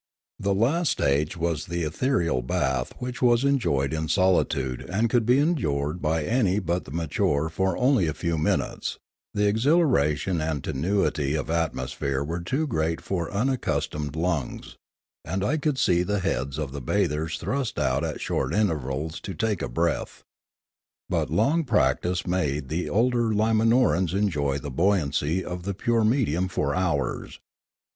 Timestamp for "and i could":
15.23-15.77